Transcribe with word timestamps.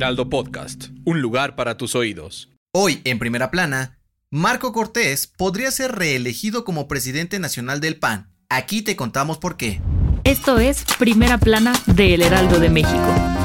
Heraldo 0.00 0.30
Podcast, 0.30 0.86
un 1.04 1.20
lugar 1.20 1.56
para 1.56 1.76
tus 1.76 1.94
oídos. 1.94 2.48
Hoy, 2.72 3.02
en 3.04 3.18
primera 3.18 3.50
plana, 3.50 3.98
Marco 4.30 4.72
Cortés 4.72 5.26
podría 5.26 5.70
ser 5.70 5.92
reelegido 5.92 6.64
como 6.64 6.88
presidente 6.88 7.38
nacional 7.38 7.82
del 7.82 7.96
PAN. 7.98 8.32
Aquí 8.48 8.80
te 8.80 8.96
contamos 8.96 9.36
por 9.36 9.58
qué. 9.58 9.82
Esto 10.24 10.58
es 10.58 10.86
Primera 10.98 11.36
Plana 11.36 11.74
de 11.84 12.14
El 12.14 12.22
Heraldo 12.22 12.58
de 12.60 12.70
México. 12.70 13.39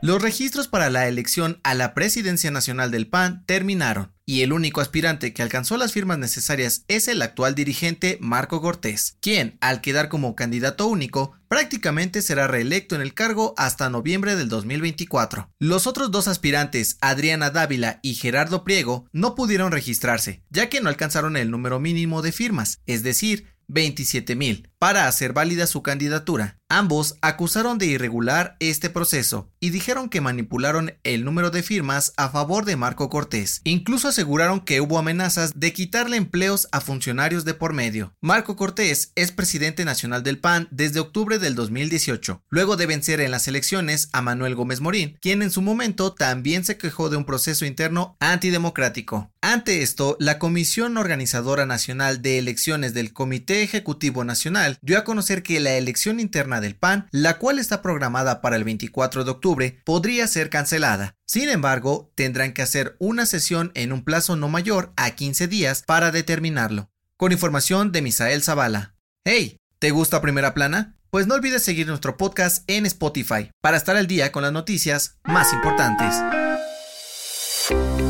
Los 0.00 0.22
registros 0.22 0.68
para 0.68 0.90
la 0.90 1.08
elección 1.08 1.58
a 1.64 1.74
la 1.74 1.92
presidencia 1.92 2.52
nacional 2.52 2.92
del 2.92 3.08
PAN 3.08 3.44
terminaron 3.46 4.12
y 4.24 4.42
el 4.42 4.52
único 4.52 4.80
aspirante 4.80 5.32
que 5.32 5.42
alcanzó 5.42 5.76
las 5.76 5.92
firmas 5.92 6.18
necesarias 6.18 6.84
es 6.86 7.08
el 7.08 7.20
actual 7.20 7.56
dirigente 7.56 8.16
Marco 8.20 8.60
Cortés, 8.60 9.16
quien, 9.20 9.58
al 9.60 9.80
quedar 9.80 10.08
como 10.08 10.36
candidato 10.36 10.86
único, 10.86 11.32
prácticamente 11.48 12.22
será 12.22 12.46
reelecto 12.46 12.94
en 12.94 13.00
el 13.00 13.12
cargo 13.12 13.54
hasta 13.56 13.90
noviembre 13.90 14.36
del 14.36 14.48
2024. 14.48 15.50
Los 15.58 15.88
otros 15.88 16.12
dos 16.12 16.28
aspirantes, 16.28 16.96
Adriana 17.00 17.50
Dávila 17.50 17.98
y 18.02 18.14
Gerardo 18.14 18.62
Priego, 18.62 19.08
no 19.12 19.34
pudieron 19.34 19.72
registrarse, 19.72 20.44
ya 20.50 20.68
que 20.68 20.80
no 20.80 20.90
alcanzaron 20.90 21.36
el 21.36 21.50
número 21.50 21.80
mínimo 21.80 22.22
de 22.22 22.30
firmas, 22.30 22.82
es 22.86 23.02
decir, 23.02 23.57
27.000 23.68 24.68
para 24.78 25.08
hacer 25.08 25.32
válida 25.32 25.66
su 25.66 25.82
candidatura. 25.82 26.58
Ambos 26.70 27.16
acusaron 27.22 27.78
de 27.78 27.86
irregular 27.86 28.56
este 28.60 28.90
proceso 28.90 29.50
y 29.58 29.70
dijeron 29.70 30.10
que 30.10 30.20
manipularon 30.20 30.94
el 31.02 31.24
número 31.24 31.50
de 31.50 31.62
firmas 31.62 32.12
a 32.16 32.28
favor 32.28 32.64
de 32.66 32.76
Marco 32.76 33.08
Cortés. 33.08 33.62
Incluso 33.64 34.08
aseguraron 34.08 34.60
que 34.60 34.80
hubo 34.80 34.98
amenazas 34.98 35.58
de 35.58 35.72
quitarle 35.72 36.18
empleos 36.18 36.68
a 36.70 36.80
funcionarios 36.80 37.44
de 37.44 37.54
por 37.54 37.72
medio. 37.72 38.14
Marco 38.20 38.54
Cortés 38.54 39.12
es 39.14 39.32
presidente 39.32 39.84
nacional 39.84 40.22
del 40.22 40.38
PAN 40.38 40.68
desde 40.70 41.00
octubre 41.00 41.38
del 41.38 41.54
2018, 41.54 42.42
luego 42.50 42.76
de 42.76 42.86
vencer 42.86 43.20
en 43.20 43.30
las 43.30 43.48
elecciones 43.48 44.10
a 44.12 44.20
Manuel 44.20 44.54
Gómez 44.54 44.80
Morín, 44.80 45.16
quien 45.22 45.42
en 45.42 45.50
su 45.50 45.62
momento 45.62 46.12
también 46.12 46.64
se 46.64 46.76
quejó 46.76 47.08
de 47.08 47.16
un 47.16 47.24
proceso 47.24 47.64
interno 47.64 48.16
antidemocrático. 48.20 49.32
Ante 49.48 49.80
esto, 49.80 50.14
la 50.20 50.38
Comisión 50.38 50.98
Organizadora 50.98 51.64
Nacional 51.64 52.20
de 52.20 52.36
Elecciones 52.36 52.92
del 52.92 53.14
Comité 53.14 53.62
Ejecutivo 53.62 54.22
Nacional 54.22 54.76
dio 54.82 54.98
a 54.98 55.04
conocer 55.04 55.42
que 55.42 55.58
la 55.58 55.72
elección 55.72 56.20
interna 56.20 56.60
del 56.60 56.76
PAN, 56.76 57.08
la 57.12 57.38
cual 57.38 57.58
está 57.58 57.80
programada 57.80 58.42
para 58.42 58.56
el 58.56 58.64
24 58.64 59.24
de 59.24 59.30
octubre, 59.30 59.80
podría 59.86 60.26
ser 60.26 60.50
cancelada. 60.50 61.16
Sin 61.24 61.48
embargo, 61.48 62.12
tendrán 62.14 62.52
que 62.52 62.60
hacer 62.60 62.94
una 62.98 63.24
sesión 63.24 63.72
en 63.72 63.92
un 63.92 64.04
plazo 64.04 64.36
no 64.36 64.50
mayor 64.50 64.92
a 64.98 65.12
15 65.12 65.48
días 65.48 65.82
para 65.86 66.10
determinarlo. 66.10 66.90
Con 67.16 67.32
información 67.32 67.90
de 67.90 68.02
Misael 68.02 68.42
Zavala. 68.42 68.96
Hey, 69.24 69.56
¿te 69.78 69.92
gusta 69.92 70.20
Primera 70.20 70.52
Plana? 70.52 70.98
Pues 71.08 71.26
no 71.26 71.36
olvides 71.36 71.62
seguir 71.62 71.86
nuestro 71.86 72.18
podcast 72.18 72.64
en 72.66 72.84
Spotify 72.84 73.50
para 73.62 73.78
estar 73.78 73.96
al 73.96 74.08
día 74.08 74.30
con 74.30 74.42
las 74.42 74.52
noticias 74.52 75.16
más 75.24 75.54
importantes. 75.54 76.14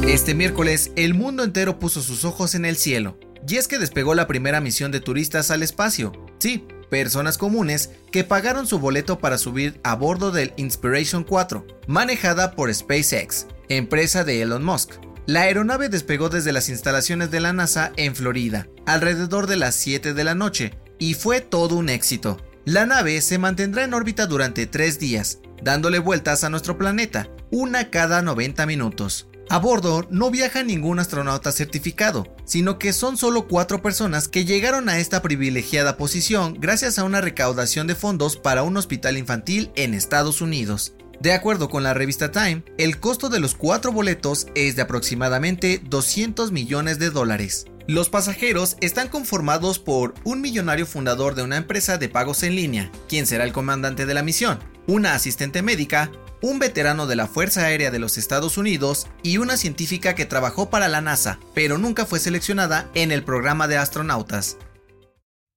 Este 0.06 0.34
miércoles, 0.34 0.92
el 0.96 1.14
mundo 1.14 1.44
entero 1.44 1.78
puso 1.78 2.02
sus 2.02 2.24
ojos 2.24 2.54
en 2.54 2.64
el 2.64 2.76
cielo, 2.76 3.18
y 3.46 3.56
es 3.56 3.68
que 3.68 3.78
despegó 3.78 4.14
la 4.14 4.26
primera 4.26 4.60
misión 4.60 4.90
de 4.90 5.00
turistas 5.00 5.50
al 5.50 5.62
espacio. 5.62 6.12
Sí, 6.38 6.66
personas 6.90 7.38
comunes 7.38 7.90
que 8.10 8.24
pagaron 8.24 8.66
su 8.66 8.78
boleto 8.78 9.18
para 9.18 9.38
subir 9.38 9.80
a 9.84 9.94
bordo 9.94 10.30
del 10.30 10.54
Inspiration 10.56 11.24
4, 11.24 11.66
manejada 11.86 12.52
por 12.52 12.72
SpaceX, 12.72 13.46
empresa 13.68 14.24
de 14.24 14.42
Elon 14.42 14.64
Musk. 14.64 14.92
La 15.26 15.42
aeronave 15.42 15.90
despegó 15.90 16.30
desde 16.30 16.52
las 16.52 16.70
instalaciones 16.70 17.30
de 17.30 17.40
la 17.40 17.52
NASA 17.52 17.92
en 17.96 18.16
Florida, 18.16 18.66
alrededor 18.86 19.46
de 19.46 19.56
las 19.56 19.74
7 19.74 20.14
de 20.14 20.24
la 20.24 20.34
noche, 20.34 20.72
y 20.98 21.14
fue 21.14 21.42
todo 21.42 21.76
un 21.76 21.90
éxito. 21.90 22.38
La 22.64 22.86
nave 22.86 23.20
se 23.20 23.38
mantendrá 23.38 23.84
en 23.84 23.94
órbita 23.94 24.26
durante 24.26 24.66
tres 24.66 24.98
días, 24.98 25.40
dándole 25.62 25.98
vueltas 25.98 26.44
a 26.44 26.50
nuestro 26.50 26.78
planeta, 26.78 27.28
una 27.50 27.90
cada 27.90 28.22
90 28.22 28.66
minutos. 28.66 29.28
A 29.50 29.58
bordo 29.58 30.06
no 30.10 30.30
viaja 30.30 30.62
ningún 30.62 30.98
astronauta 30.98 31.52
certificado, 31.52 32.26
sino 32.44 32.78
que 32.78 32.92
son 32.92 33.16
solo 33.16 33.48
cuatro 33.48 33.80
personas 33.80 34.28
que 34.28 34.44
llegaron 34.44 34.90
a 34.90 34.98
esta 34.98 35.22
privilegiada 35.22 35.96
posición 35.96 36.58
gracias 36.60 36.98
a 36.98 37.04
una 37.04 37.22
recaudación 37.22 37.86
de 37.86 37.94
fondos 37.94 38.36
para 38.36 38.62
un 38.62 38.76
hospital 38.76 39.16
infantil 39.16 39.70
en 39.74 39.94
Estados 39.94 40.42
Unidos. 40.42 40.92
De 41.20 41.32
acuerdo 41.32 41.70
con 41.70 41.82
la 41.82 41.94
revista 41.94 42.30
Time, 42.30 42.62
el 42.76 43.00
costo 43.00 43.30
de 43.30 43.40
los 43.40 43.54
cuatro 43.54 43.90
boletos 43.90 44.48
es 44.54 44.76
de 44.76 44.82
aproximadamente 44.82 45.80
200 45.82 46.52
millones 46.52 46.98
de 46.98 47.08
dólares. 47.08 47.64
Los 47.86 48.10
pasajeros 48.10 48.76
están 48.82 49.08
conformados 49.08 49.78
por 49.78 50.12
un 50.24 50.42
millonario 50.42 50.84
fundador 50.84 51.34
de 51.34 51.42
una 51.42 51.56
empresa 51.56 51.96
de 51.96 52.10
pagos 52.10 52.42
en 52.42 52.54
línea, 52.54 52.92
quien 53.08 53.26
será 53.26 53.44
el 53.44 53.52
comandante 53.52 54.04
de 54.04 54.12
la 54.12 54.22
misión, 54.22 54.58
una 54.88 55.14
asistente 55.14 55.62
médica, 55.62 56.10
un 56.40 56.58
veterano 56.58 57.06
de 57.06 57.14
la 57.14 57.26
Fuerza 57.26 57.66
Aérea 57.66 57.90
de 57.90 57.98
los 57.98 58.16
Estados 58.16 58.56
Unidos 58.56 59.06
y 59.22 59.36
una 59.36 59.56
científica 59.56 60.14
que 60.14 60.24
trabajó 60.24 60.70
para 60.70 60.88
la 60.88 61.02
NASA, 61.02 61.38
pero 61.54 61.78
nunca 61.78 62.06
fue 62.06 62.18
seleccionada 62.18 62.90
en 62.94 63.12
el 63.12 63.22
programa 63.22 63.68
de 63.68 63.76
astronautas. 63.76 64.56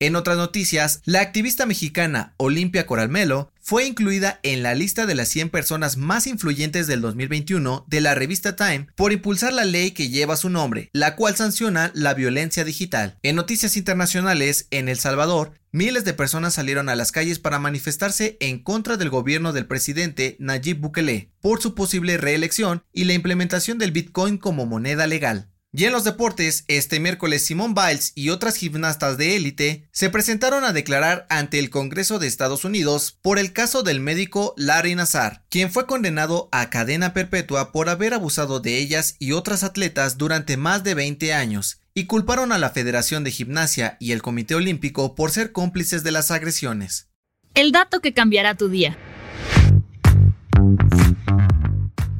En 0.02 0.16
otras 0.16 0.36
noticias, 0.36 1.02
la 1.06 1.22
activista 1.22 1.68
mexicana 1.68 2.34
Olimpia 2.38 2.88
Coralmelo 2.88 3.54
fue 3.62 3.86
incluida 3.86 4.40
en 4.42 4.64
la 4.64 4.74
lista 4.74 5.06
de 5.06 5.14
las 5.14 5.30
100 5.30 5.52
personas 5.52 5.96
más 5.96 6.26
influyentes 6.26 6.88
del 6.88 7.02
2021 7.02 7.86
de 7.88 8.02
la 8.02 8.16
revista 8.16 8.56
Time 8.56 8.88
por 8.96 9.14
impulsar 9.14 9.54
la 9.54 9.64
ley 9.64 9.92
que 9.92 10.10
lleva 10.10 10.38
su 10.38 10.50
nombre, 10.50 10.90
la 10.92 11.16
cual 11.16 11.36
sanciona 11.36 11.92
la 11.94 12.16
violencia 12.16 12.64
digital. 12.64 13.20
En 13.22 13.36
noticias 13.36 13.78
internacionales, 13.78 14.66
en 14.72 14.90
El 14.90 14.98
Salvador, 14.98 15.54
miles 15.72 16.06
de 16.06 16.14
personas 16.14 16.54
salieron 16.54 16.90
a 16.90 16.96
las 16.96 17.12
calles 17.12 17.40
para 17.40 17.60
manifestarse 17.60 18.38
en 18.40 18.60
contra 18.60 18.98
del 18.98 19.10
gobierno 19.10 19.54
del 19.54 19.68
presidente 19.68 20.36
Nayib 20.40 20.80
Bukele 20.80 21.32
por 21.42 21.62
su 21.62 21.76
posible 21.76 22.18
reelección 22.18 22.84
y 22.94 23.06
la 23.06 23.14
implementación 23.14 23.78
del 23.78 23.92
Bitcoin 23.92 24.38
como 24.38 24.66
moneda 24.66 25.08
legal. 25.08 25.52
Y 25.74 25.86
en 25.86 25.94
los 25.94 26.04
deportes, 26.04 26.66
este 26.68 27.00
miércoles 27.00 27.46
Simone 27.46 27.74
Biles 27.74 28.12
y 28.14 28.30
otras 28.30 28.58
gimnastas 28.58 29.18
de 29.18 29.38
élite 29.38 29.88
se 29.94 30.10
presentaron 30.10 30.66
a 30.66 30.74
declarar 30.74 31.26
ante 31.30 31.60
el 31.60 31.70
Congreso 31.70 32.20
de 32.20 32.28
Estados 32.28 32.66
Unidos 32.66 33.18
por 33.22 33.40
el 33.40 33.54
caso 33.54 33.82
del 33.82 34.02
médico 34.02 34.54
Larry 34.58 34.96
Nassar, 34.96 35.46
quien 35.50 35.72
fue 35.72 35.86
condenado 35.86 36.50
a 36.52 36.70
cadena 36.70 37.14
perpetua 37.14 37.72
por 37.72 37.88
haber 37.88 38.14
abusado 38.14 38.60
de 38.60 38.80
ellas 38.80 39.16
y 39.18 39.32
otras 39.32 39.64
atletas 39.64 40.18
durante 40.18 40.58
más 40.58 40.84
de 40.84 40.94
20 40.94 41.34
años, 41.34 41.80
y 41.94 42.06
culparon 42.06 42.52
a 42.52 42.58
la 42.58 42.70
Federación 42.70 43.24
de 43.24 43.32
Gimnasia 43.32 43.98
y 44.00 44.12
el 44.12 44.22
Comité 44.22 44.56
Olímpico 44.56 45.16
por 45.16 45.32
ser 45.32 45.52
cómplices 45.52 46.04
de 46.04 46.12
las 46.12 46.32
agresiones. 46.32 47.10
El 47.54 47.72
dato 47.72 48.00
que 48.00 48.14
cambiará 48.14 48.56
tu 48.56 48.70
día. 48.70 48.98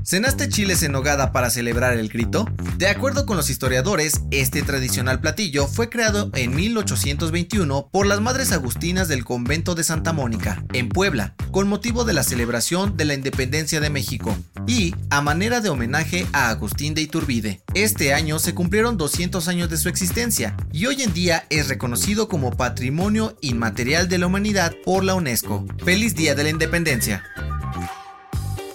¿Cenaste 0.04 0.50
chiles 0.50 0.84
en 0.84 0.92
nogada 0.92 1.32
para 1.32 1.50
celebrar 1.50 1.94
el 1.94 2.10
grito? 2.10 2.46
De 2.78 2.88
acuerdo 2.88 3.26
con 3.26 3.38
los 3.38 3.50
historiadores, 3.50 4.22
este 4.32 4.62
tradicional 4.62 5.22
platillo 5.22 5.68
fue 5.68 5.90
creado 5.90 6.32
en 6.34 6.54
1821 6.54 7.88
por 7.94 8.06
las 8.06 8.20
madres 8.20 8.52
agustinas 8.52 9.08
del 9.08 9.24
convento 9.24 9.74
de 9.74 9.86
Santa 9.86 10.12
Mónica, 10.12 10.66
en 10.74 10.90
Puebla, 10.90 11.36
con 11.52 11.70
motivo 11.70 12.04
de 12.04 12.12
la 12.12 12.24
celebración 12.24 12.98
de 12.98 13.06
la 13.06 13.14
independencia 13.14 13.80
de 13.80 13.90
México, 13.90 14.36
y 14.68 14.94
a 15.10 15.22
manera 15.22 15.62
de 15.62 15.70
homenaje 15.70 16.26
a 16.34 16.50
Agustín 16.50 16.94
de 16.94 17.02
Iturbide. 17.02 17.62
Este 17.74 18.14
año 18.14 18.40
se 18.40 18.54
cumplieron 18.54 18.98
200 18.98 19.48
años 19.48 19.70
de 19.70 19.78
su 19.78 19.90
existencia, 19.90 20.56
y 20.72 20.86
hoy 20.86 21.02
en 21.02 21.14
día 21.14 21.46
es 21.50 21.68
reconocido 21.68 22.28
como 22.28 22.52
Patrimonio 22.52 23.36
Inmaterial 23.42 24.10
de 24.10 24.18
la 24.18 24.28
Humanidad 24.28 24.74
por 24.86 25.04
la 25.04 25.16
UNESCO. 25.16 25.66
¡Feliz 25.84 26.16
Día 26.16 26.36
de 26.36 26.44
la 26.44 26.50
Independencia! 26.50 27.24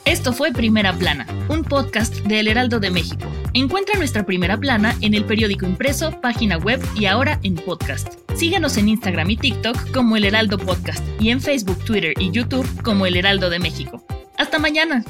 Esto 0.06 0.32
fue 0.32 0.52
Primera 0.52 0.92
Plana, 0.92 1.26
un 1.48 1.64
podcast 1.64 2.14
de 2.26 2.38
El 2.38 2.46
Heraldo 2.46 2.78
de 2.78 2.92
México. 2.92 3.26
Encuentra 3.54 3.98
nuestra 3.98 4.24
Primera 4.24 4.56
Plana 4.56 4.94
en 5.00 5.14
el 5.14 5.24
periódico 5.24 5.66
impreso, 5.66 6.20
página 6.20 6.58
web 6.58 6.80
y 6.94 7.06
ahora 7.06 7.40
en 7.42 7.56
podcast. 7.56 8.14
Síguenos 8.36 8.76
en 8.76 8.88
Instagram 8.88 9.30
y 9.30 9.36
TikTok 9.36 9.90
como 9.90 10.16
El 10.16 10.24
Heraldo 10.24 10.58
Podcast 10.58 11.02
y 11.18 11.30
en 11.30 11.40
Facebook, 11.40 11.84
Twitter 11.84 12.14
y 12.20 12.30
YouTube 12.30 12.66
como 12.82 13.04
El 13.06 13.16
Heraldo 13.16 13.50
de 13.50 13.58
México. 13.58 14.04
Hasta 14.38 14.60
mañana. 14.60 15.04